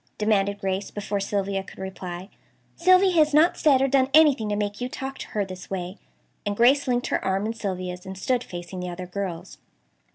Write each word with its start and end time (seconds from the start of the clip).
demanded 0.17 0.59
Grace, 0.59 0.89
before 0.89 1.19
Sylvia 1.19 1.61
could 1.63 1.77
reply. 1.77 2.27
"Sylvia 2.75 3.11
has 3.11 3.35
not 3.35 3.55
said 3.55 3.83
or 3.83 3.87
done 3.87 4.09
anything 4.15 4.49
to 4.49 4.55
make 4.55 4.81
you 4.81 4.89
talk 4.89 5.19
to 5.19 5.27
her 5.27 5.45
this 5.45 5.69
way," 5.69 5.99
and 6.43 6.57
Grace 6.57 6.87
linked 6.87 7.05
her 7.05 7.23
arm 7.23 7.45
in 7.45 7.53
Sylvia's, 7.53 8.03
and 8.03 8.17
stood 8.17 8.43
facing 8.43 8.79
the 8.79 8.89
other 8.89 9.05
girls. 9.05 9.59